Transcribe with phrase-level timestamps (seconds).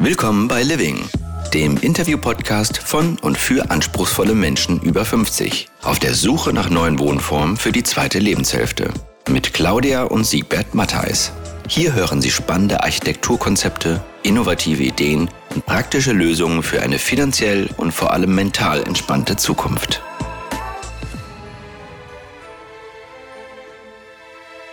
[0.00, 1.08] Willkommen bei Living,
[1.54, 7.56] dem Interview-Podcast von und für anspruchsvolle Menschen über 50 auf der Suche nach neuen Wohnformen
[7.56, 8.92] für die zweite Lebenshälfte.
[9.28, 11.32] Mit Claudia und Siegbert Mattheis.
[11.68, 18.12] Hier hören Sie spannende Architekturkonzepte, innovative Ideen und praktische Lösungen für eine finanziell und vor
[18.12, 20.02] allem mental entspannte Zukunft.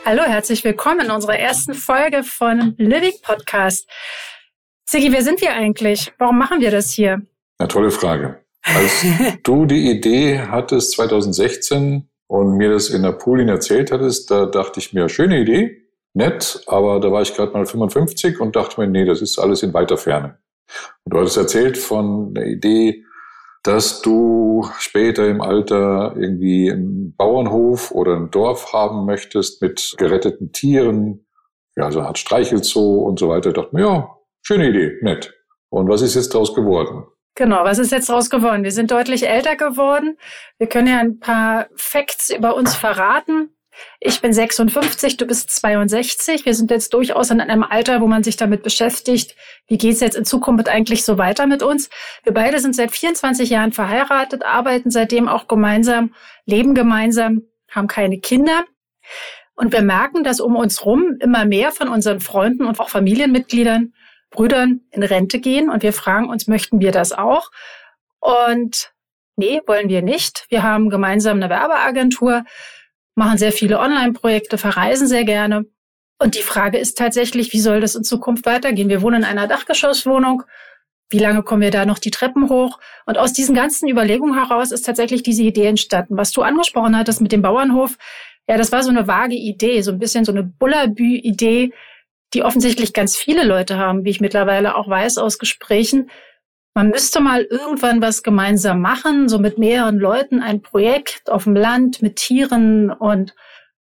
[0.04, 3.88] Hallo, herzlich willkommen in unserer ersten Folge von Living Podcast.
[4.86, 6.12] Sigi, wer sind wir eigentlich?
[6.18, 7.22] Warum machen wir das hier?
[7.58, 8.44] Eine tolle Frage.
[8.64, 9.06] Als
[9.44, 14.80] du die Idee hattest 2016 und mir das in der Poolin erzählt hattest, da dachte
[14.80, 15.82] ich mir, schöne Idee,
[16.14, 19.64] nett, aber da war ich gerade mal 55 und dachte mir, nee, das ist alles
[19.64, 20.38] in weiter Ferne.
[21.04, 23.04] Und du hattest erzählt von der Idee,
[23.64, 30.52] dass du später im Alter irgendwie einen Bauernhof oder ein Dorf haben möchtest mit geretteten
[30.52, 31.26] Tieren,
[31.76, 33.50] ja, so eine Art Streichelzoo und so weiter.
[33.50, 35.34] Ich dachte mir, ja, Schöne Idee, nett.
[35.70, 37.06] Und was ist jetzt daraus geworden?
[37.36, 38.64] Genau, was ist jetzt daraus geworden?
[38.64, 40.18] Wir sind deutlich älter geworden.
[40.58, 43.56] Wir können ja ein paar Facts über uns verraten.
[44.00, 46.46] Ich bin 56, du bist 62.
[46.46, 49.36] Wir sind jetzt durchaus in einem Alter, wo man sich damit beschäftigt,
[49.68, 51.90] wie geht's jetzt in Zukunft eigentlich so weiter mit uns.
[52.24, 56.14] Wir beide sind seit 24 Jahren verheiratet, arbeiten seitdem auch gemeinsam,
[56.46, 58.66] leben gemeinsam, haben keine Kinder.
[59.56, 63.94] Und wir merken, dass um uns rum immer mehr von unseren Freunden und auch Familienmitgliedern
[64.32, 67.52] Brüdern in Rente gehen und wir fragen uns, möchten wir das auch?
[68.20, 68.92] Und
[69.36, 70.46] nee, wollen wir nicht.
[70.50, 72.46] Wir haben gemeinsam eine Werbeagentur,
[73.16, 75.66] machen sehr viele Online-Projekte, verreisen sehr gerne.
[76.18, 78.90] Und die Frage ist tatsächlich, wie soll das in Zukunft weitergehen?
[78.90, 80.44] Wir wohnen in einer Dachgeschosswohnung.
[81.10, 82.80] Wie lange kommen wir da noch die Treppen hoch?
[83.06, 86.18] Und aus diesen ganzen Überlegungen heraus ist tatsächlich diese Idee entstanden.
[86.18, 87.98] Was du angesprochen hattest mit dem Bauernhof,
[88.48, 91.74] ja, das war so eine vage Idee, so ein bisschen so eine Bullabü-Idee,
[92.34, 96.10] die offensichtlich ganz viele Leute haben, wie ich mittlerweile auch weiß aus Gesprächen.
[96.74, 101.56] Man müsste mal irgendwann was gemeinsam machen, so mit mehreren Leuten ein Projekt auf dem
[101.56, 103.36] Land mit Tieren und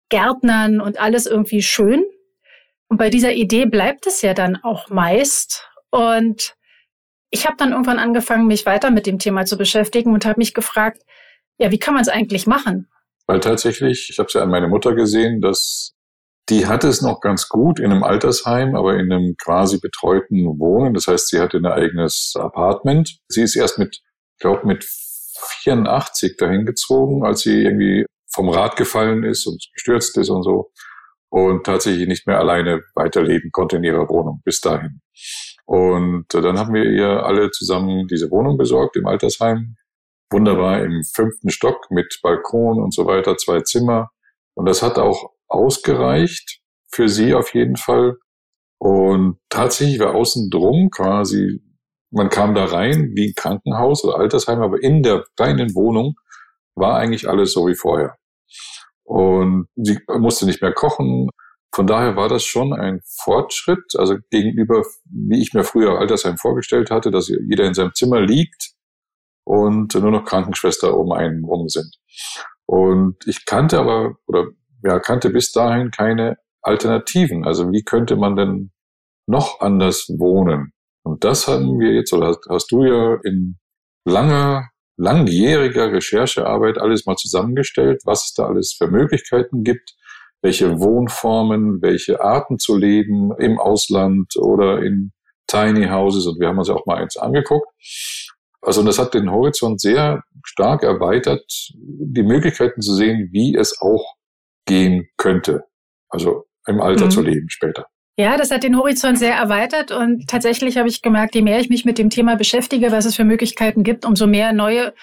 [0.10, 2.04] Gärtnern und alles irgendwie schön.
[2.88, 5.68] Und bei dieser Idee bleibt es ja dann auch meist.
[5.90, 6.56] Und
[7.32, 10.54] ich habe dann irgendwann angefangen, mich weiter mit dem Thema zu beschäftigen und habe mich
[10.54, 11.02] gefragt,
[11.58, 12.88] ja, wie kann man es eigentlich machen?
[13.26, 15.95] Weil tatsächlich, ich habe es ja an meine Mutter gesehen, dass
[16.50, 20.94] die hatte es noch ganz gut in einem Altersheim, aber in einem quasi betreuten Wohnen.
[20.94, 23.18] Das heißt, sie hatte ein eigenes Apartment.
[23.28, 24.02] Sie ist erst mit,
[24.36, 24.86] ich glaube, mit
[25.64, 30.72] 84 dahin gezogen, als sie irgendwie vom Rad gefallen ist und gestürzt ist und so.
[31.30, 35.02] Und tatsächlich nicht mehr alleine weiterleben konnte in ihrer Wohnung bis dahin.
[35.66, 39.76] Und dann haben wir ihr alle zusammen diese Wohnung besorgt im Altersheim.
[40.30, 44.12] Wunderbar im fünften Stock mit Balkon und so weiter, zwei Zimmer.
[44.54, 46.60] Und das hat auch ausgereicht
[46.92, 48.18] für sie auf jeden Fall.
[48.78, 51.62] Und tatsächlich war außen drum quasi,
[52.12, 56.16] man kam da rein wie ein Krankenhaus oder Altersheim, aber in der kleinen Wohnung
[56.76, 58.16] war eigentlich alles so wie vorher.
[59.04, 61.30] Und sie musste nicht mehr kochen.
[61.74, 66.90] Von daher war das schon ein Fortschritt, also gegenüber, wie ich mir früher Altersheim vorgestellt
[66.90, 68.72] hatte, dass jeder in seinem Zimmer liegt
[69.46, 71.96] und nur noch Krankenschwester um einen rum sind.
[72.66, 74.48] Und ich kannte aber, oder
[74.86, 77.46] ja, kannte bis dahin keine Alternativen.
[77.46, 78.72] Also wie könnte man denn
[79.28, 80.74] noch anders wohnen?
[81.04, 83.58] Und das haben wir jetzt, oder hast, hast du ja in
[84.06, 89.96] langer, langjähriger Recherchearbeit alles mal zusammengestellt, was es da alles für Möglichkeiten gibt,
[90.42, 95.12] welche Wohnformen, welche Arten zu leben im Ausland oder in
[95.48, 96.28] Tiny Houses.
[96.28, 97.68] Und wir haben uns auch mal eins angeguckt.
[98.62, 101.46] Also das hat den Horizont sehr stark erweitert,
[101.76, 104.15] die Möglichkeiten zu sehen, wie es auch
[104.66, 105.66] gehen könnte.
[106.10, 107.12] Also im Alter mhm.
[107.12, 107.88] zu leben später.
[108.18, 111.70] Ja, das hat den Horizont sehr erweitert und tatsächlich habe ich gemerkt, je mehr ich
[111.70, 114.94] mich mit dem Thema beschäftige, was es für Möglichkeiten gibt, umso mehr neue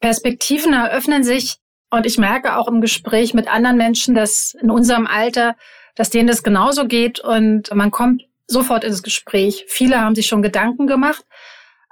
[0.00, 1.56] Perspektiven eröffnen sich.
[1.90, 5.56] Und ich merke auch im Gespräch mit anderen Menschen, dass in unserem Alter,
[5.96, 9.64] dass denen das genauso geht und man kommt sofort ins Gespräch.
[9.68, 11.24] Viele haben sich schon Gedanken gemacht,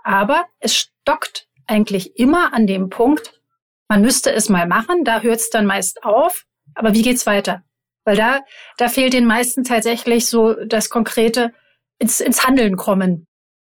[0.05, 3.41] aber es stockt eigentlich immer an dem Punkt,
[3.89, 6.45] man müsste es mal machen, da hört es dann meist auf
[6.75, 7.63] aber wie geht's weiter?
[8.05, 8.41] Weil da,
[8.79, 11.53] da fehlt den meisten tatsächlich so das konkrete
[11.99, 13.27] ins, ins Handeln kommen,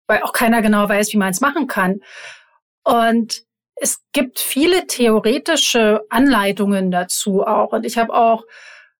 [0.08, 2.00] weil auch keiner genau weiß, wie man es machen kann.
[2.84, 3.44] Und
[3.76, 7.74] es gibt viele theoretische Anleitungen dazu auch.
[7.74, 8.46] Und ich habe auch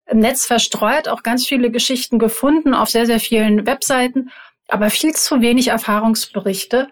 [0.06, 4.32] im Netz verstreut auch ganz viele Geschichten gefunden auf sehr, sehr vielen Webseiten,
[4.68, 6.90] aber viel zu wenig Erfahrungsberichte.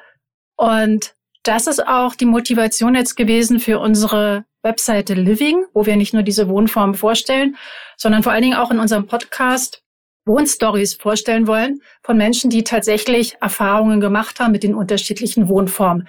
[0.56, 6.14] Und das ist auch die Motivation jetzt gewesen für unsere Webseite Living, wo wir nicht
[6.14, 7.56] nur diese Wohnform vorstellen,
[7.98, 9.84] sondern vor allen Dingen auch in unserem Podcast,
[10.26, 16.08] Wohnstories vorstellen wollen von Menschen, die tatsächlich Erfahrungen gemacht haben mit den unterschiedlichen Wohnformen.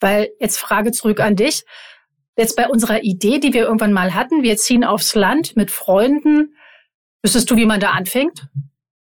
[0.00, 1.64] Weil jetzt Frage zurück an dich.
[2.36, 6.54] Jetzt bei unserer Idee, die wir irgendwann mal hatten, wir ziehen aufs Land mit Freunden.
[7.22, 8.46] Wüsstest du, wie man da anfängt?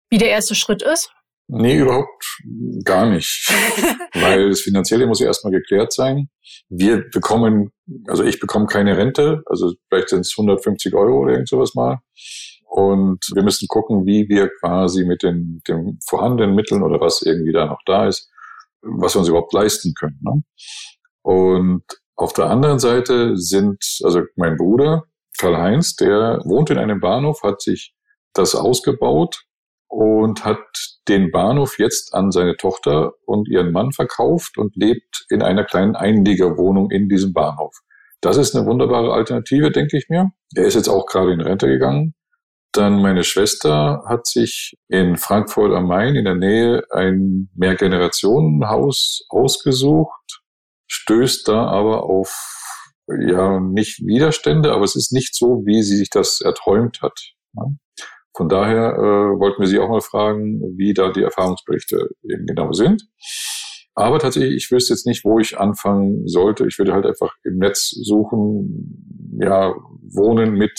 [0.10, 1.12] Wie der erste Schritt ist?
[1.48, 2.40] Nee, überhaupt
[2.86, 3.52] gar nicht.
[4.14, 6.30] Weil das Finanzielle muss ja erstmal geklärt sein.
[6.70, 7.72] Wir bekommen,
[8.08, 12.00] also ich bekomme keine Rente, also vielleicht sind es 150 Euro oder irgend sowas mal.
[12.68, 17.54] Und wir müssen gucken, wie wir quasi mit den, den vorhandenen Mitteln oder was irgendwie
[17.54, 18.30] da noch da ist,
[18.82, 20.20] was wir uns überhaupt leisten können.
[20.22, 20.44] Ne?
[21.22, 21.84] Und
[22.16, 25.06] auf der anderen Seite sind, also mein Bruder
[25.38, 27.94] Karl-Heinz, der wohnt in einem Bahnhof, hat sich
[28.34, 29.46] das ausgebaut
[29.96, 30.60] und hat
[31.08, 35.96] den Bahnhof jetzt an seine Tochter und ihren Mann verkauft und lebt in einer kleinen
[35.96, 37.74] Einliegerwohnung in diesem Bahnhof.
[38.20, 40.32] Das ist eine wunderbare Alternative, denke ich mir.
[40.54, 42.14] Er ist jetzt auch gerade in Rente gegangen.
[42.74, 50.42] Dann meine Schwester hat sich in Frankfurt am Main in der Nähe ein Mehrgenerationenhaus ausgesucht,
[50.88, 52.36] stößt da aber auf
[53.08, 57.18] ja nicht Widerstände, aber es ist nicht so, wie sie sich das erträumt hat.
[58.36, 62.74] Von daher äh, wollten wir Sie auch mal fragen, wie da die Erfahrungsberichte eben genau
[62.74, 63.04] sind.
[63.94, 66.68] Aber tatsächlich, ich wüsste jetzt nicht, wo ich anfangen sollte.
[66.68, 70.78] Ich würde halt einfach im Netz suchen, ja, wohnen mit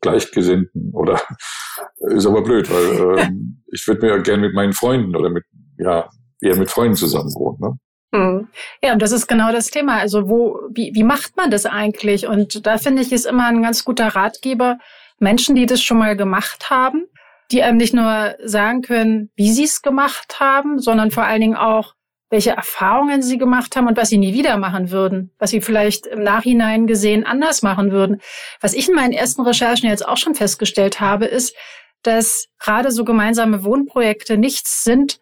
[0.00, 1.20] Gleichgesinnten oder
[2.10, 3.30] ist aber blöd, weil äh,
[3.72, 5.44] ich würde mir ja gerne mit meinen Freunden oder mit,
[5.78, 6.08] ja,
[6.40, 7.58] eher mit Freunden zusammen wohnen.
[7.60, 7.78] Ne?
[8.14, 8.48] Hm.
[8.82, 9.98] Ja, und das ist genau das Thema.
[9.98, 12.26] Also wo, wie, wie macht man das eigentlich?
[12.26, 14.78] Und da finde ich, ist immer ein ganz guter Ratgeber,
[15.18, 17.06] Menschen, die das schon mal gemacht haben,
[17.50, 21.56] die einem nicht nur sagen können, wie sie es gemacht haben, sondern vor allen Dingen
[21.56, 21.94] auch,
[22.30, 26.06] welche Erfahrungen sie gemacht haben und was sie nie wieder machen würden, was sie vielleicht
[26.06, 28.20] im Nachhinein gesehen anders machen würden.
[28.60, 31.56] Was ich in meinen ersten Recherchen jetzt auch schon festgestellt habe, ist,
[32.02, 35.18] dass gerade so gemeinsame Wohnprojekte nichts sind,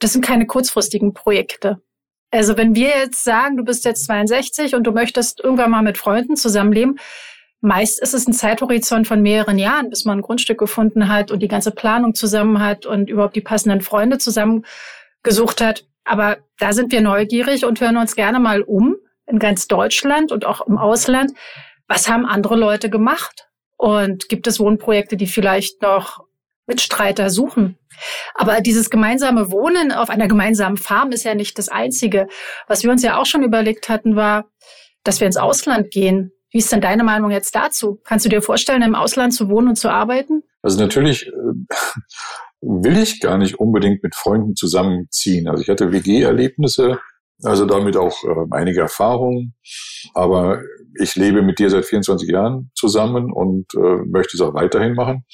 [0.00, 1.80] das sind keine kurzfristigen Projekte.
[2.30, 5.98] Also wenn wir jetzt sagen, du bist jetzt 62 und du möchtest irgendwann mal mit
[5.98, 6.98] Freunden zusammenleben,
[7.62, 11.40] Meist ist es ein Zeithorizont von mehreren Jahren, bis man ein Grundstück gefunden hat und
[11.40, 15.84] die ganze Planung zusammen hat und überhaupt die passenden Freunde zusammengesucht hat.
[16.04, 18.96] Aber da sind wir neugierig und hören uns gerne mal um
[19.26, 21.32] in ganz Deutschland und auch im Ausland.
[21.86, 23.46] Was haben andere Leute gemacht?
[23.76, 26.24] Und gibt es Wohnprojekte, die vielleicht noch
[26.66, 27.78] Mitstreiter suchen?
[28.34, 32.26] Aber dieses gemeinsame Wohnen auf einer gemeinsamen Farm ist ja nicht das Einzige.
[32.68, 34.46] Was wir uns ja auch schon überlegt hatten, war,
[35.04, 38.00] dass wir ins Ausland gehen wie ist denn deine Meinung jetzt dazu?
[38.04, 40.42] Kannst du dir vorstellen, im Ausland zu wohnen und zu arbeiten?
[40.62, 41.30] Also natürlich äh,
[42.60, 45.48] will ich gar nicht unbedingt mit Freunden zusammenziehen.
[45.48, 46.98] Also ich hatte WG-Erlebnisse,
[47.42, 49.54] also damit auch äh, einige Erfahrungen.
[50.14, 50.60] Aber
[51.00, 55.24] ich lebe mit dir seit 24 Jahren zusammen und äh, möchte es auch weiterhin machen.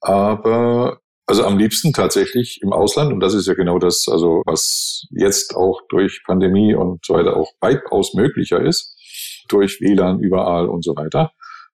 [0.00, 3.12] Aber also am liebsten tatsächlich im Ausland.
[3.12, 7.36] Und das ist ja genau das, also was jetzt auch durch Pandemie und so weiter
[7.36, 8.91] auch weitaus möglicher ist
[9.48, 11.32] durch WLAN überall und so weiter.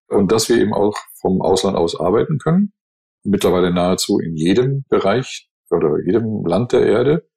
[0.09, 2.73] Und dass wir eben auch vom Ausland aus arbeiten können.
[3.25, 7.29] Mittlerweile nahezu in jedem Bereich oder jedem Land der Erde.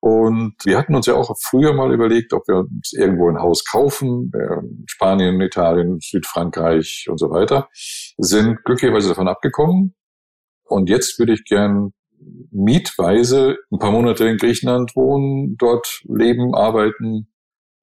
[0.00, 3.64] Und wir hatten uns ja auch früher mal überlegt, ob wir uns irgendwo ein Haus
[3.64, 4.30] kaufen.
[4.86, 7.68] Spanien, Italien, Südfrankreich und so weiter.
[8.16, 9.96] Sind glücklicherweise davon abgekommen.
[10.64, 11.92] Und jetzt würde ich gern
[12.50, 17.32] mietweise ein paar Monate in Griechenland wohnen, dort leben, arbeiten,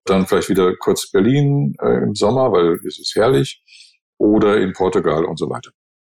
[0.05, 3.61] dann vielleicht wieder kurz Berlin äh, im Sommer, weil es ist herrlich,
[4.17, 5.71] oder in Portugal und so weiter.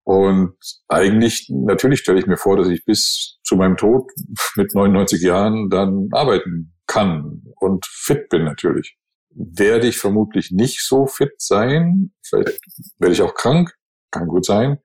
[0.04, 0.56] Und
[0.88, 4.10] eigentlich, natürlich stelle ich mir vor, dass ich bis zu meinem Tod
[4.56, 8.96] mit 99 Jahren dann arbeiten kann und fit bin natürlich.
[9.30, 12.58] Werde ich vermutlich nicht so fit sein, vielleicht
[12.98, 13.74] werde ich auch krank,
[14.10, 14.78] kann gut sein.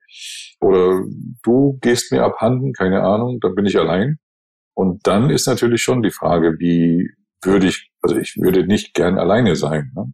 [0.60, 1.02] Oder
[1.42, 4.18] du gehst mir abhanden, keine Ahnung, dann bin ich allein.
[4.74, 7.08] Und dann ist natürlich schon die Frage, wie
[7.46, 9.92] würde ich, also ich würde nicht gern alleine sein.
[9.94, 10.12] Ne?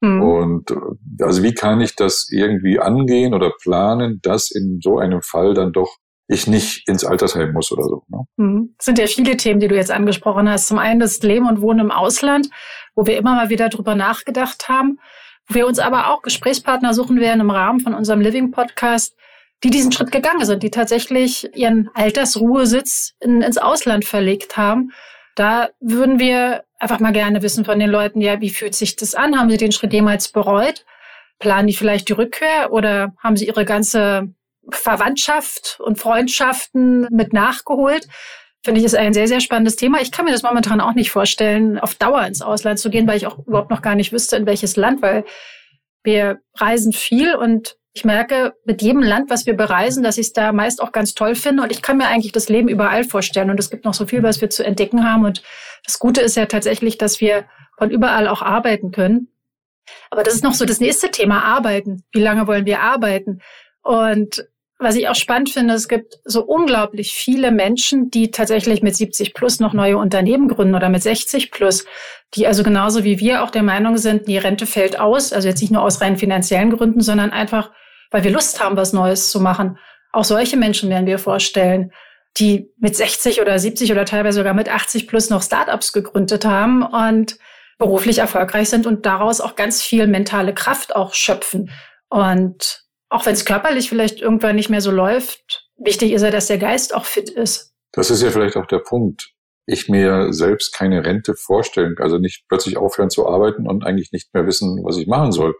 [0.00, 0.22] Mhm.
[0.22, 0.74] Und
[1.20, 5.72] also wie kann ich das irgendwie angehen oder planen, dass in so einem Fall dann
[5.72, 5.96] doch
[6.28, 8.02] ich nicht ins Altersheim muss oder so.
[8.08, 8.18] Ne?
[8.36, 8.74] Mhm.
[8.76, 10.68] Das sind ja viele Themen, die du jetzt angesprochen hast.
[10.68, 12.48] Zum einen das Leben und Wohnen im Ausland,
[12.94, 14.98] wo wir immer mal wieder drüber nachgedacht haben,
[15.48, 19.16] wo wir uns aber auch Gesprächspartner suchen werden im Rahmen von unserem Living Podcast,
[19.64, 24.92] die diesen Schritt gegangen sind, die tatsächlich ihren Altersruhesitz in, ins Ausland verlegt haben
[25.38, 29.14] da würden wir einfach mal gerne wissen von den Leuten, ja, wie fühlt sich das
[29.14, 29.38] an?
[29.38, 30.84] Haben sie den Schritt jemals bereut?
[31.38, 34.34] Planen die vielleicht die Rückkehr oder haben sie ihre ganze
[34.70, 38.08] Verwandtschaft und Freundschaften mit nachgeholt?
[38.64, 40.00] Finde ich, ist ein sehr, sehr spannendes Thema.
[40.00, 43.16] Ich kann mir das momentan auch nicht vorstellen, auf Dauer ins Ausland zu gehen, weil
[43.16, 45.24] ich auch überhaupt noch gar nicht wüsste, in welches Land, weil
[46.02, 50.32] wir reisen viel und Ich merke mit jedem Land, was wir bereisen, dass ich es
[50.32, 51.62] da meist auch ganz toll finde.
[51.62, 53.50] Und ich kann mir eigentlich das Leben überall vorstellen.
[53.50, 55.24] Und es gibt noch so viel, was wir zu entdecken haben.
[55.24, 55.42] Und
[55.84, 59.28] das Gute ist ja tatsächlich, dass wir von überall auch arbeiten können.
[60.10, 62.04] Aber das ist noch so das nächste Thema, Arbeiten.
[62.12, 63.40] Wie lange wollen wir arbeiten?
[63.82, 64.46] Und
[64.78, 69.34] was ich auch spannend finde, es gibt so unglaublich viele Menschen, die tatsächlich mit 70
[69.34, 71.84] plus noch neue Unternehmen gründen oder mit 60 plus,
[72.34, 75.60] die also genauso wie wir auch der Meinung sind, die Rente fällt aus, also jetzt
[75.60, 77.72] nicht nur aus rein finanziellen Gründen, sondern einfach,
[78.12, 79.78] weil wir Lust haben, was Neues zu machen.
[80.12, 81.92] Auch solche Menschen werden wir vorstellen,
[82.36, 86.84] die mit 60 oder 70 oder teilweise sogar mit 80 plus noch Startups gegründet haben
[86.84, 87.36] und
[87.78, 91.70] beruflich erfolgreich sind und daraus auch ganz viel mentale Kraft auch schöpfen.
[92.08, 96.46] Und auch wenn es körperlich vielleicht irgendwann nicht mehr so läuft, wichtig ist ja, dass
[96.46, 97.74] der Geist auch fit ist.
[97.92, 99.30] Das ist ja vielleicht auch der Punkt.
[99.66, 104.32] Ich mir selbst keine Rente vorstellen, also nicht plötzlich aufhören zu arbeiten und eigentlich nicht
[104.32, 105.54] mehr wissen, was ich machen soll,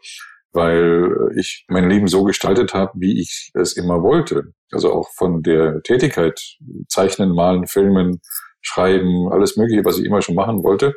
[0.53, 4.55] weil ich mein Leben so gestaltet habe, wie ich es immer wollte.
[4.73, 6.41] Also auch von der Tätigkeit,
[6.89, 8.21] zeichnen, malen, filmen,
[8.63, 10.95] schreiben, alles Mögliche, was ich immer schon machen wollte,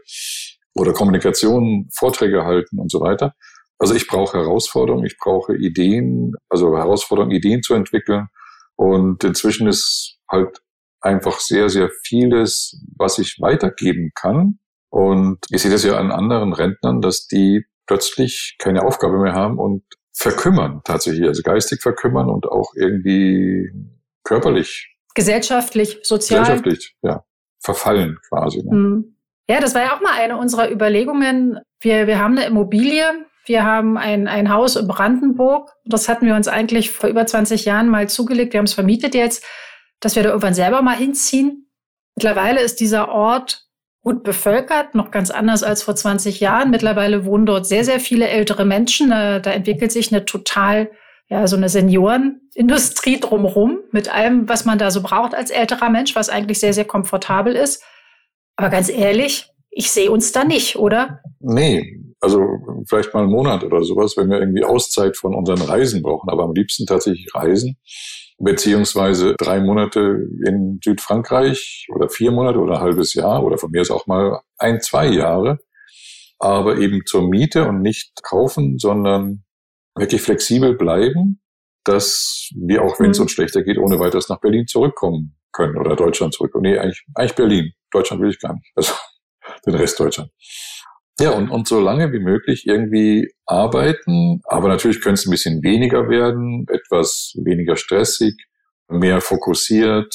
[0.74, 3.36] oder Kommunikation, Vorträge halten und so weiter.
[3.82, 8.28] Also ich brauche Herausforderungen, ich brauche Ideen, also Herausforderungen, Ideen zu entwickeln.
[8.76, 10.62] Und inzwischen ist halt
[11.00, 14.60] einfach sehr, sehr vieles, was ich weitergeben kann.
[14.92, 19.58] Und ich sehe das ja an anderen Rentnern, dass die plötzlich keine Aufgabe mehr haben
[19.58, 19.82] und
[20.14, 23.72] verkümmern tatsächlich, also geistig verkümmern und auch irgendwie
[24.24, 24.96] körperlich.
[25.16, 26.42] Gesellschaftlich, sozial.
[26.42, 27.24] Gesellschaftlich, ja.
[27.60, 28.62] Verfallen quasi.
[28.62, 28.76] Ne?
[28.76, 29.16] Mhm.
[29.50, 31.58] Ja, das war ja auch mal eine unserer Überlegungen.
[31.80, 35.72] Wir, wir haben eine Immobilie, wir haben ein, ein Haus in Brandenburg.
[35.86, 38.54] Das hatten wir uns eigentlich vor über 20 Jahren mal zugelegt.
[38.54, 39.44] Wir haben es vermietet jetzt,
[40.00, 41.70] dass wir da irgendwann selber mal hinziehen.
[42.16, 43.66] Mittlerweile ist dieser Ort
[44.04, 46.72] gut bevölkert, noch ganz anders als vor 20 Jahren.
[46.72, 49.10] Mittlerweile wohnen dort sehr, sehr viele ältere Menschen.
[49.10, 50.92] Da, da entwickelt sich eine total,
[51.28, 56.16] ja, so eine Seniorenindustrie drumherum mit allem, was man da so braucht als älterer Mensch,
[56.16, 57.84] was eigentlich sehr, sehr komfortabel ist.
[58.56, 61.22] Aber ganz ehrlich, ich sehe uns da nicht, oder?
[61.40, 62.46] Nee, also
[62.88, 66.44] vielleicht mal einen Monat oder sowas, wenn wir irgendwie Auszeit von unseren Reisen brauchen, aber
[66.44, 67.78] am liebsten tatsächlich Reisen,
[68.38, 73.82] beziehungsweise drei Monate in Südfrankreich oder vier Monate oder ein halbes Jahr oder von mir
[73.82, 75.60] ist auch mal ein, zwei Jahre,
[76.38, 79.44] aber eben zur Miete und nicht kaufen, sondern
[79.96, 81.42] wirklich flexibel bleiben,
[81.84, 83.24] dass wir auch, wenn es mhm.
[83.24, 86.64] uns schlechter geht, ohne weiteres nach Berlin zurückkommen können oder Deutschland zurückkommen.
[86.64, 87.72] Nee, eigentlich, eigentlich Berlin.
[87.92, 88.72] Deutschland will ich gar nicht.
[88.76, 88.94] Also
[89.66, 90.32] den Rest Deutschland.
[91.20, 95.62] Ja, und, und so lange wie möglich irgendwie arbeiten, aber natürlich könnte es ein bisschen
[95.62, 98.34] weniger werden, etwas weniger stressig,
[98.88, 100.14] mehr fokussiert,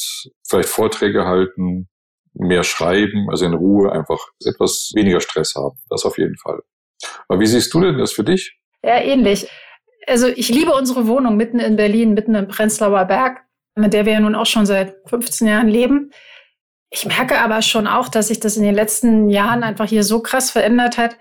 [0.49, 1.89] vielleicht Vorträge halten,
[2.33, 5.79] mehr schreiben, also in Ruhe einfach etwas weniger Stress haben.
[5.89, 6.61] Das auf jeden Fall.
[7.29, 8.59] Aber wie siehst du denn das für dich?
[8.83, 9.49] Ja, ähnlich.
[10.07, 13.41] Also ich liebe unsere Wohnung mitten in Berlin, mitten im Prenzlauer Berg,
[13.75, 16.11] mit der wir ja nun auch schon seit 15 Jahren leben.
[16.91, 20.21] Ich merke aber schon auch, dass sich das in den letzten Jahren einfach hier so
[20.21, 21.17] krass verändert hat,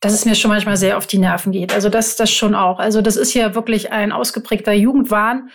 [0.00, 1.72] dass es mir schon manchmal sehr auf die Nerven geht.
[1.72, 2.78] Also das, das schon auch.
[2.78, 5.50] Also das ist hier wirklich ein ausgeprägter Jugendwahn.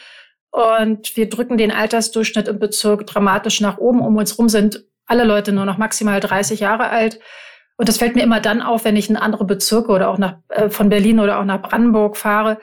[0.52, 4.02] Und wir drücken den Altersdurchschnitt im Bezirk dramatisch nach oben.
[4.02, 7.20] Um uns rum sind alle Leute nur noch maximal 30 Jahre alt.
[7.78, 10.36] Und das fällt mir immer dann auf, wenn ich in andere Bezirke oder auch nach,
[10.50, 12.60] äh, von Berlin oder auch nach Brandenburg fahre,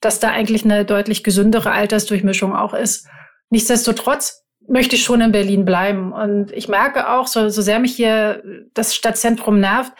[0.00, 3.06] dass da eigentlich eine deutlich gesündere Altersdurchmischung auch ist.
[3.50, 6.12] Nichtsdestotrotz möchte ich schon in Berlin bleiben.
[6.12, 8.42] Und ich merke auch, so, so sehr mich hier
[8.74, 9.92] das Stadtzentrum nervt,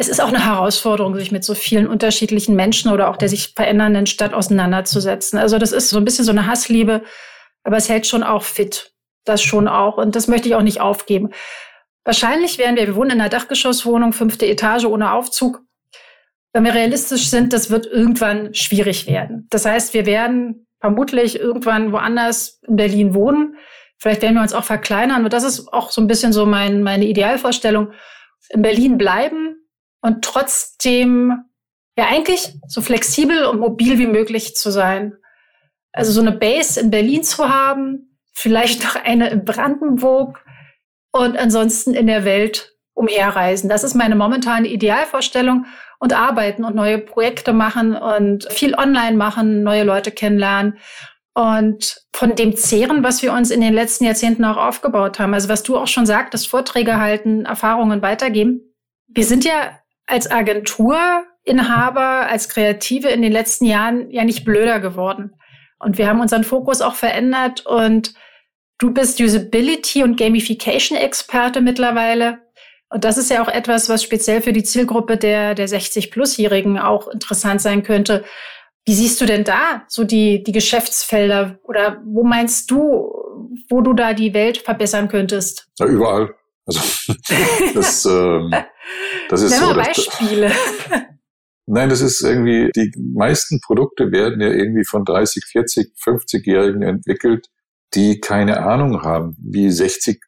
[0.00, 3.54] es ist auch eine Herausforderung, sich mit so vielen unterschiedlichen Menschen oder auch der sich
[3.56, 5.40] verändernden Stadt auseinanderzusetzen.
[5.40, 7.02] Also das ist so ein bisschen so eine Hassliebe,
[7.64, 8.92] aber es hält schon auch fit.
[9.24, 9.98] Das schon auch.
[9.98, 11.30] Und das möchte ich auch nicht aufgeben.
[12.04, 15.62] Wahrscheinlich werden wir, wir wohnen in einer Dachgeschosswohnung, fünfte Etage ohne Aufzug.
[16.52, 19.48] Wenn wir realistisch sind, das wird irgendwann schwierig werden.
[19.50, 23.56] Das heißt, wir werden vermutlich irgendwann woanders in Berlin wohnen.
[23.98, 25.24] Vielleicht werden wir uns auch verkleinern.
[25.24, 27.92] Und das ist auch so ein bisschen so mein, meine Idealvorstellung.
[28.50, 29.56] In Berlin bleiben
[30.00, 31.44] und trotzdem
[31.96, 35.14] ja eigentlich so flexibel und mobil wie möglich zu sein.
[35.92, 40.44] Also so eine Base in Berlin zu haben, vielleicht noch eine in Brandenburg
[41.10, 43.68] und ansonsten in der Welt umherreisen.
[43.68, 45.66] Das ist meine momentane Idealvorstellung
[45.98, 50.78] und arbeiten und neue Projekte machen und viel online machen, neue Leute kennenlernen
[51.38, 55.34] und von dem zehren, was wir uns in den letzten Jahrzehnten auch aufgebaut haben.
[55.34, 58.74] Also was du auch schon sagtest, Vorträge halten, Erfahrungen weitergeben.
[59.06, 65.36] Wir sind ja als Agenturinhaber, als Kreative in den letzten Jahren ja nicht blöder geworden.
[65.78, 68.14] Und wir haben unseren Fokus auch verändert und
[68.78, 72.38] du bist Usability und Gamification Experte mittlerweile.
[72.90, 77.06] Und das ist ja auch etwas, was speziell für die Zielgruppe der, der 60-Plus-Jährigen auch
[77.06, 78.24] interessant sein könnte
[78.88, 83.12] Wie siehst du denn da so die, die Geschäftsfelder oder wo meinst du,
[83.68, 85.68] wo du da die Welt verbessern könntest?
[85.78, 86.34] Ja, überall.
[86.64, 86.80] Also
[87.74, 88.50] das, ähm,
[89.28, 89.74] das ist Nehmen so.
[89.74, 90.52] Beispiele.
[91.66, 97.48] Nein, das ist irgendwie, die meisten Produkte werden ja irgendwie von 30, 40, 50-Jährigen entwickelt,
[97.92, 100.18] die keine Ahnung haben, wie 60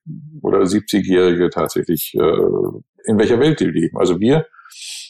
[0.43, 3.97] oder 70-Jährige tatsächlich, äh, in welcher Welt die leben.
[3.97, 4.45] Also wir,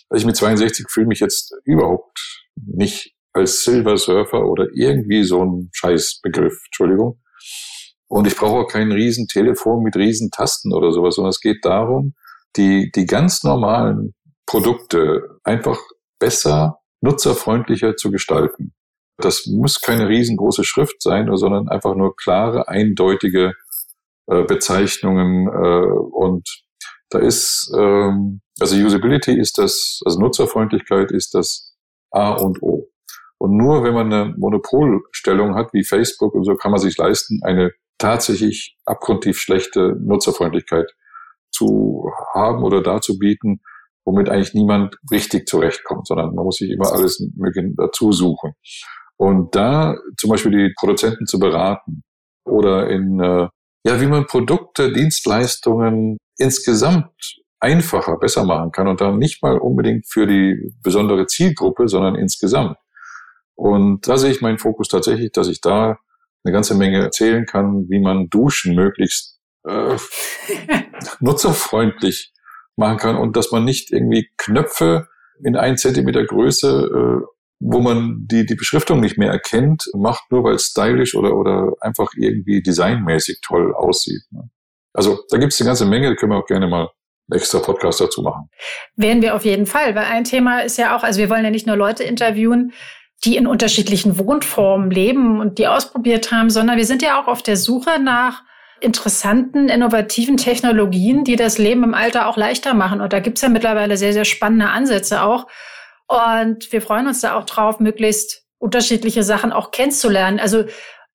[0.09, 5.45] also ich mit 62 fühle mich jetzt überhaupt nicht als Silver Surfer oder irgendwie so
[5.45, 7.21] ein Scheißbegriff, Entschuldigung.
[8.09, 12.15] Und ich brauche auch kein Riesentelefon mit Riesentasten oder sowas, sondern es geht darum,
[12.57, 14.15] die, die ganz normalen
[14.47, 15.79] Produkte einfach
[16.19, 18.75] besser, nutzerfreundlicher zu gestalten.
[19.17, 23.53] Das muss keine riesengroße Schrift sein, sondern einfach nur klare, eindeutige
[24.27, 26.49] äh, Bezeichnungen äh, und
[27.11, 31.75] da ist, ähm, also Usability ist das, also Nutzerfreundlichkeit ist das
[32.11, 32.90] A und O.
[33.41, 37.41] Und nur wenn man eine Monopolstellung hat wie Facebook und so, kann man sich leisten,
[37.43, 40.93] eine tatsächlich abgrundtief schlechte Nutzerfreundlichkeit
[41.51, 43.63] zu haben oder darzubieten,
[44.05, 47.27] womit eigentlich niemand richtig zurechtkommt, sondern man muss sich immer alles
[47.77, 48.53] dazu suchen.
[49.17, 52.03] Und da zum Beispiel die Produzenten zu beraten
[52.45, 53.49] oder in, äh,
[53.85, 60.07] ja, wie man Produkte, Dienstleistungen insgesamt einfacher, besser machen kann und dann nicht mal unbedingt
[60.07, 62.77] für die besondere Zielgruppe, sondern insgesamt.
[63.55, 65.99] Und da sehe ich meinen Fokus tatsächlich, dass ich da
[66.45, 69.97] eine ganze Menge erzählen kann, wie man Duschen möglichst äh,
[71.21, 72.33] nutzerfreundlich
[72.77, 75.09] machen kann und dass man nicht irgendwie Knöpfe
[75.45, 77.27] in ein Zentimeter Größe, äh,
[77.61, 81.75] wo man die, die Beschriftung nicht mehr erkennt, macht, nur weil es stylisch oder, oder
[81.81, 84.23] einfach irgendwie designmäßig toll aussieht.
[84.31, 84.49] Ne?
[84.95, 86.89] Also da gibt es eine ganze Menge, da können wir auch gerne mal
[87.33, 88.49] extra Podcast dazu machen.
[88.97, 91.51] Werden wir auf jeden Fall, weil ein Thema ist ja auch, also wir wollen ja
[91.51, 92.73] nicht nur Leute interviewen,
[93.25, 97.43] die in unterschiedlichen Wohnformen leben und die ausprobiert haben, sondern wir sind ja auch auf
[97.43, 98.43] der Suche nach
[98.81, 103.01] interessanten, innovativen Technologien, die das Leben im Alter auch leichter machen.
[103.01, 105.47] Und da gibt's ja mittlerweile sehr, sehr spannende Ansätze auch.
[106.07, 110.41] Und wir freuen uns da auch drauf, möglichst unterschiedliche Sachen auch kennenzulernen.
[110.41, 110.65] Also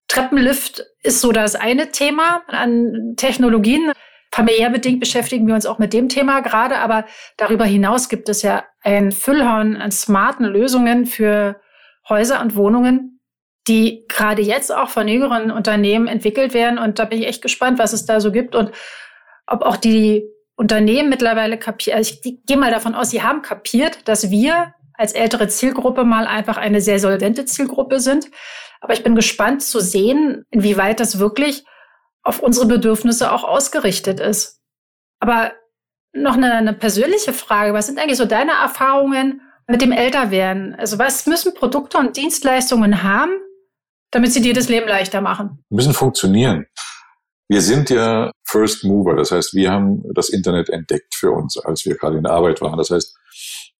[0.08, 3.92] Treppenlift ist so das eine Thema an Technologien.
[4.32, 7.06] Familiär bedingt beschäftigen wir uns auch mit dem Thema gerade, aber
[7.38, 11.60] darüber hinaus gibt es ja ein Füllhorn an smarten Lösungen für
[12.08, 13.20] Häuser und Wohnungen,
[13.68, 16.78] die gerade jetzt auch von jüngeren Unternehmen entwickelt werden.
[16.78, 18.72] Und da bin ich echt gespannt, was es da so gibt und
[19.48, 20.24] ob auch die
[20.56, 21.98] Unternehmen mittlerweile kapieren.
[21.98, 26.26] Also ich gehe mal davon aus, sie haben kapiert, dass wir als ältere Zielgruppe mal
[26.28, 28.30] einfach eine sehr solvente Zielgruppe sind.
[28.80, 31.66] Aber ich bin gespannt zu sehen, inwieweit das wirklich
[32.24, 34.62] auf unsere Bedürfnisse auch ausgerichtet ist.
[35.20, 35.52] Aber
[36.14, 37.74] noch eine, eine persönliche Frage.
[37.74, 40.76] Was sind eigentlich so deine Erfahrungen mit dem Älterwerden?
[40.76, 43.32] Also was müssen Produkte und Dienstleistungen haben,
[44.12, 45.64] damit sie dir das Leben leichter machen?
[45.70, 46.66] Müssen funktionieren.
[47.48, 51.86] Wir sind ja First Mover, das heißt, wir haben das Internet entdeckt für uns, als
[51.86, 52.78] wir gerade in der Arbeit waren.
[52.78, 53.16] Das heißt,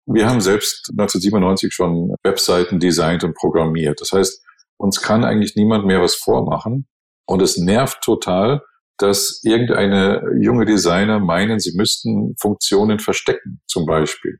[0.06, 4.02] wir haben selbst 1997 schon Webseiten designt und programmiert.
[4.02, 4.44] Das heißt,
[4.78, 6.88] uns kann eigentlich niemand mehr was vormachen.
[7.26, 8.62] Und es nervt total,
[8.98, 14.38] dass irgendeine junge Designer meinen, sie müssten Funktionen verstecken, zum Beispiel.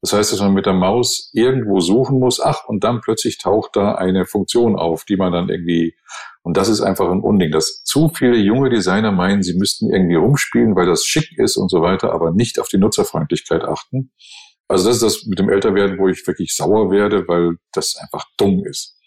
[0.00, 3.74] Das heißt, dass man mit der Maus irgendwo suchen muss, ach, und dann plötzlich taucht
[3.74, 5.96] da eine Funktion auf, die man dann irgendwie,
[6.42, 10.14] und das ist einfach ein Unding, dass zu viele junge Designer meinen, sie müssten irgendwie
[10.14, 14.12] rumspielen, weil das schick ist und so weiter, aber nicht auf die Nutzerfreundlichkeit achten.
[14.68, 18.24] Also das ist das mit dem Älterwerden, wo ich wirklich sauer werde, weil das einfach
[18.36, 18.98] dumm ist.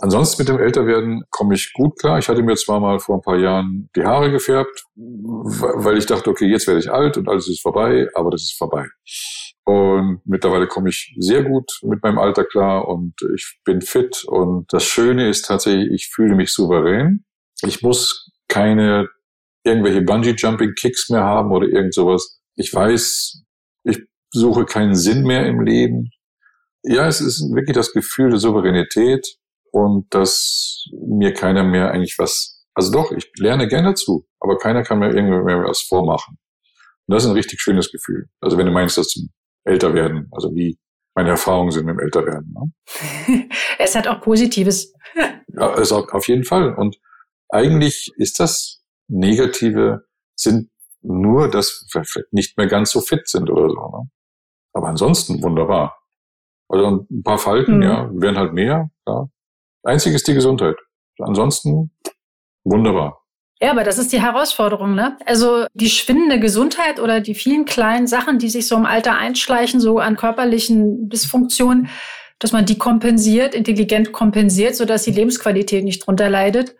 [0.00, 2.20] Ansonsten mit dem Älterwerden komme ich gut klar.
[2.20, 6.30] Ich hatte mir zwar mal vor ein paar Jahren die Haare gefärbt, weil ich dachte,
[6.30, 8.86] okay, jetzt werde ich alt und alles ist vorbei, aber das ist vorbei.
[9.68, 14.24] Und mittlerweile komme ich sehr gut mit meinem Alter klar und ich bin fit.
[14.24, 17.26] Und das Schöne ist tatsächlich, ich fühle mich souverän.
[17.60, 19.10] Ich muss keine
[19.64, 22.40] irgendwelche Bungee-Jumping-Kicks mehr haben oder irgend sowas.
[22.54, 23.42] Ich weiß,
[23.84, 23.98] ich
[24.30, 26.12] suche keinen Sinn mehr im Leben.
[26.82, 29.36] Ja, es ist wirklich das Gefühl der Souveränität
[29.70, 34.82] und dass mir keiner mehr eigentlich was, also doch, ich lerne gerne zu, aber keiner
[34.82, 36.38] kann mir irgendwie mehr was vormachen.
[37.06, 38.30] Und das ist ein richtig schönes Gefühl.
[38.40, 39.28] Also wenn du meinst, dass zum
[39.68, 40.78] älter werden, also wie
[41.14, 42.54] meine Erfahrungen sind mit dem Älterwerden.
[42.54, 43.48] Ne?
[43.78, 44.92] es hat auch Positives.
[45.48, 46.74] ja, es hat auf jeden Fall.
[46.74, 46.98] Und
[47.48, 50.04] eigentlich ist das Negative
[50.36, 50.70] sind
[51.02, 53.74] nur, dass wir nicht mehr ganz so fit sind oder so.
[53.74, 54.10] Ne?
[54.72, 55.98] Aber ansonsten wunderbar.
[56.68, 57.82] Also ein paar Falten, mhm.
[57.82, 58.90] ja, werden halt mehr.
[59.06, 59.26] Ja.
[59.82, 60.76] Einzig ist die Gesundheit.
[61.18, 61.90] Ansonsten
[62.64, 63.24] wunderbar.
[63.60, 65.16] Ja, aber das ist die Herausforderung, ne?
[65.26, 69.80] Also die schwindende Gesundheit oder die vielen kleinen Sachen, die sich so im Alter einschleichen,
[69.80, 71.88] so an körperlichen Dysfunktionen,
[72.38, 76.76] dass man die kompensiert, intelligent kompensiert, sodass die Lebensqualität nicht drunter leidet.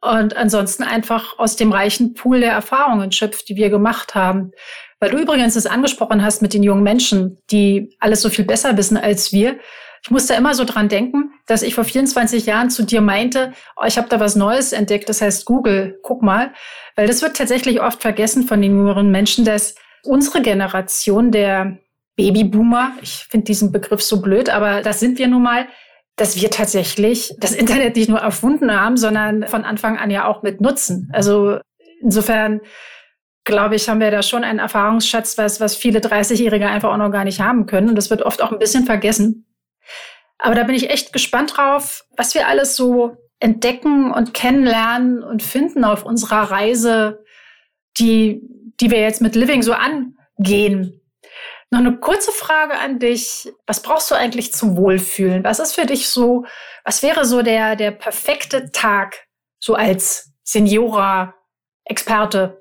[0.00, 4.52] Und ansonsten einfach aus dem reichen Pool der Erfahrungen schöpft, die wir gemacht haben.
[5.00, 8.78] Weil du übrigens das angesprochen hast mit den jungen Menschen, die alles so viel besser
[8.78, 9.58] wissen als wir.
[10.06, 13.82] Ich musste immer so dran denken, dass ich vor 24 Jahren zu dir meinte, oh,
[13.88, 16.52] ich habe da was Neues entdeckt, das heißt Google, guck mal.
[16.94, 21.78] Weil das wird tatsächlich oft vergessen von den jüngeren Menschen, dass unsere Generation der
[22.14, 25.66] Babyboomer, ich finde diesen Begriff so blöd, aber das sind wir nun mal,
[26.14, 30.44] dass wir tatsächlich das Internet nicht nur erfunden haben, sondern von Anfang an ja auch
[30.44, 31.10] mit nutzen.
[31.12, 31.58] Also
[32.00, 32.60] insofern
[33.42, 37.10] glaube ich, haben wir da schon einen Erfahrungsschatz, was, was viele 30-Jährige einfach auch noch
[37.10, 37.88] gar nicht haben können.
[37.88, 39.45] Und das wird oft auch ein bisschen vergessen.
[40.38, 45.42] Aber da bin ich echt gespannt drauf, was wir alles so entdecken und kennenlernen und
[45.42, 47.24] finden auf unserer Reise,
[47.98, 48.42] die,
[48.80, 51.00] die wir jetzt mit Living so angehen.
[51.70, 53.52] Noch eine kurze Frage an dich.
[53.66, 55.42] Was brauchst du eigentlich zum Wohlfühlen?
[55.42, 56.44] Was ist für dich so,
[56.84, 59.26] was wäre so der, der perfekte Tag,
[59.58, 61.34] so als Seniora,
[61.84, 62.60] Experte?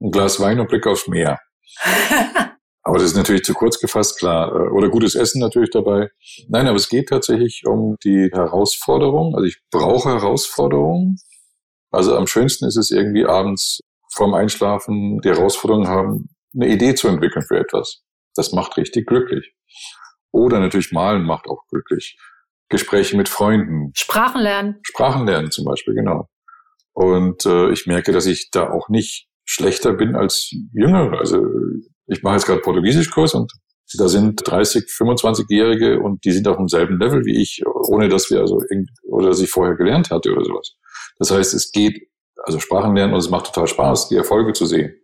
[0.00, 1.38] Ein Glas Wein und Blick aufs Meer.
[2.82, 4.52] aber das ist natürlich zu kurz gefasst, klar.
[4.52, 6.10] Äh, oder gutes Essen natürlich dabei.
[6.48, 9.34] Nein, aber es geht tatsächlich um die Herausforderung.
[9.34, 11.16] Also ich brauche Herausforderungen.
[11.90, 13.80] Also am schönsten ist es irgendwie abends
[14.12, 18.02] vorm Einschlafen die Herausforderung haben, eine Idee zu entwickeln für etwas.
[18.34, 19.54] Das macht richtig glücklich.
[20.32, 22.18] Oder natürlich malen macht auch glücklich.
[22.68, 23.92] Gespräche mit Freunden.
[23.94, 24.80] Sprachen lernen.
[24.82, 26.28] Sprachen lernen zum Beispiel, genau.
[26.94, 31.18] Und äh, ich merke, dass ich da auch nicht schlechter bin als Jüngere.
[31.18, 31.42] Also
[32.06, 33.52] ich mache jetzt gerade Portugiesischkurs und
[33.98, 38.40] da sind 30, 25-Jährige und die sind auf demselben Level wie ich, ohne dass wir
[38.40, 38.60] also
[39.08, 40.76] oder dass ich vorher gelernt hatte oder sowas.
[41.18, 42.08] Das heißt, es geht,
[42.42, 44.94] also Sprachen lernen und es macht total Spaß, die Erfolge zu sehen.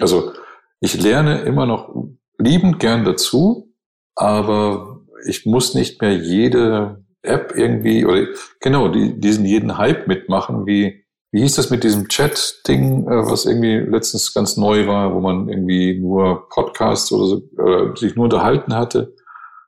[0.00, 0.32] Also
[0.80, 1.94] ich lerne immer noch
[2.38, 3.72] liebend gern dazu,
[4.14, 8.26] aber ich muss nicht mehr jede App irgendwie oder
[8.60, 11.05] genau die, diesen jeden Hype mitmachen, wie
[11.36, 15.50] wie hieß das mit diesem Chat-Ding, äh, was irgendwie letztens ganz neu war, wo man
[15.50, 19.14] irgendwie nur Podcasts oder so, oder sich nur unterhalten hatte?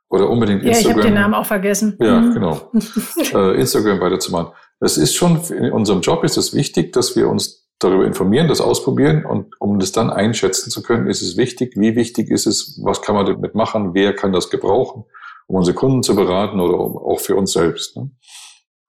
[0.09, 0.83] Oder unbedingt Instagram.
[0.83, 1.95] Ja, ich habe den Namen auch vergessen.
[2.01, 2.33] Ja, mhm.
[2.33, 2.71] genau.
[3.35, 4.51] äh, Instagram weiterzumachen.
[4.79, 8.61] Das ist schon, in unserem Job ist es wichtig, dass wir uns darüber informieren, das
[8.61, 12.81] ausprobieren und um das dann einschätzen zu können, ist es wichtig, wie wichtig ist es,
[12.83, 15.05] was kann man damit machen, wer kann das gebrauchen,
[15.45, 17.95] um unsere Kunden zu beraten oder auch für uns selbst.
[17.95, 18.09] Ne?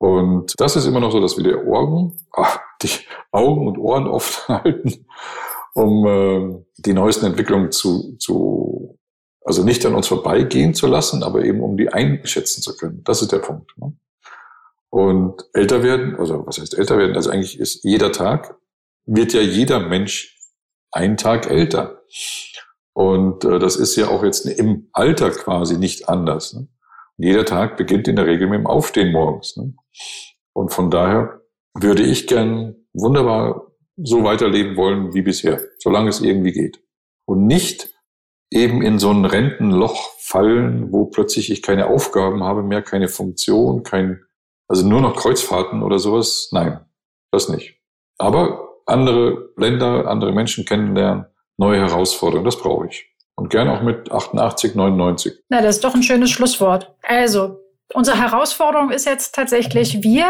[0.00, 2.88] Und das ist immer noch so, dass wir die Ohren, ach, die
[3.32, 5.06] Augen und Ohren offen halten,
[5.74, 8.98] um äh, die neuesten Entwicklungen zu, zu,
[9.44, 13.04] also nicht an uns vorbeigehen zu lassen, aber eben um die einschätzen zu können.
[13.04, 13.76] Das ist der Punkt.
[13.76, 13.94] Ne?
[14.88, 17.14] Und älter werden, also was heißt älter werden?
[17.14, 18.56] Also eigentlich ist jeder Tag,
[19.04, 20.38] wird ja jeder Mensch
[20.92, 22.00] einen Tag älter.
[22.94, 26.54] Und äh, das ist ja auch jetzt im Alter quasi nicht anders.
[26.54, 26.68] Ne?
[27.22, 29.56] Jeder Tag beginnt in der Regel mit dem Aufstehen morgens.
[29.56, 29.74] Ne?
[30.54, 31.40] Und von daher
[31.74, 36.82] würde ich gern wunderbar so weiterleben wollen wie bisher, solange es irgendwie geht.
[37.26, 37.90] Und nicht
[38.50, 43.82] eben in so ein Rentenloch fallen, wo plötzlich ich keine Aufgaben habe, mehr keine Funktion,
[43.82, 44.22] kein,
[44.68, 46.48] also nur noch Kreuzfahrten oder sowas.
[46.52, 46.80] Nein,
[47.30, 47.78] das nicht.
[48.18, 51.26] Aber andere Länder, andere Menschen kennenlernen,
[51.58, 53.09] neue Herausforderungen, das brauche ich.
[53.40, 55.32] Und gerne auch mit 88, 99.
[55.48, 56.94] Na, das ist doch ein schönes Schlusswort.
[57.02, 57.58] Also,
[57.94, 60.26] unsere Herausforderung ist jetzt tatsächlich, wir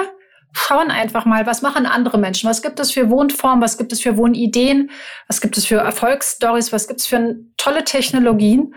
[0.52, 2.48] schauen einfach mal, was machen andere Menschen?
[2.48, 3.60] Was gibt es für Wohnformen?
[3.62, 4.92] Was gibt es für Wohnideen?
[5.26, 6.72] Was gibt es für Erfolgsstories?
[6.72, 8.76] Was gibt es für tolle Technologien?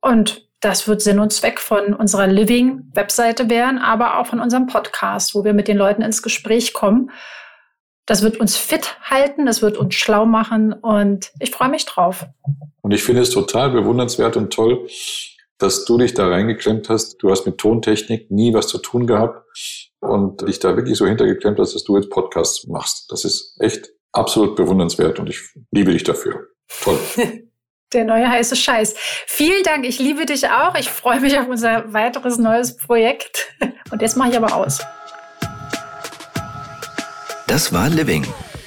[0.00, 5.34] Und das wird Sinn und Zweck von unserer Living-Webseite werden, aber auch von unserem Podcast,
[5.34, 7.10] wo wir mit den Leuten ins Gespräch kommen.
[8.08, 12.24] Das wird uns fit halten, das wird uns schlau machen und ich freue mich drauf.
[12.80, 14.88] Und ich finde es total bewundernswert und toll,
[15.58, 17.22] dass du dich da reingeklemmt hast.
[17.22, 19.44] Du hast mit Tontechnik nie was zu tun gehabt
[20.00, 23.12] und dich da wirklich so hintergeklemmt hast, dass du jetzt Podcasts machst.
[23.12, 25.40] Das ist echt absolut bewundernswert und ich
[25.70, 26.46] liebe dich dafür.
[26.82, 26.98] Toll.
[27.92, 28.94] Der neue heiße Scheiß.
[29.26, 29.86] Vielen Dank.
[29.86, 30.74] Ich liebe dich auch.
[30.76, 33.54] Ich freue mich auf unser weiteres neues Projekt.
[33.90, 34.80] Und jetzt mache ich aber aus.
[37.48, 38.24] Das war Living,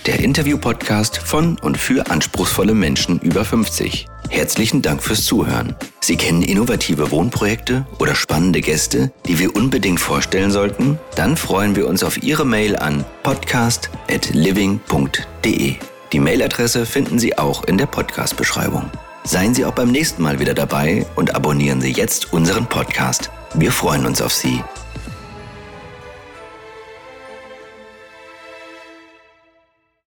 [0.08, 4.08] der Interview-Podcast von und für anspruchsvolle Menschen über 50.
[4.28, 5.76] Herzlichen Dank fürs Zuhören.
[6.00, 10.98] Sie kennen innovative Wohnprojekte oder spannende Gäste, die wir unbedingt vorstellen sollten?
[11.16, 15.76] Dann freuen wir uns auf Ihre Mail an podcast.living.de.
[16.12, 18.90] Die Mailadresse finden Sie auch in der Podcast-Beschreibung.
[19.24, 23.30] Seien Sie auch beim nächsten Mal wieder dabei und abonnieren Sie jetzt unseren Podcast.
[23.54, 24.64] Wir freuen uns auf Sie.